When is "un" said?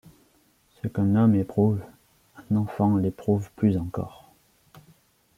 2.49-2.55